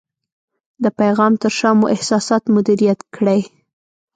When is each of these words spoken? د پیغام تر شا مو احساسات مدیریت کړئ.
د 0.83 0.85
پیغام 0.99 1.33
تر 1.41 1.51
شا 1.59 1.69
مو 1.79 1.85
احساسات 1.95 2.43
مدیریت 2.55 2.99
کړئ. 3.15 3.41